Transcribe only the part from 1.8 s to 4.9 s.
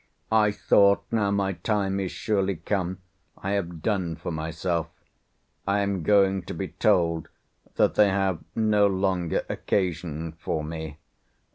is surely come, I have done for myself,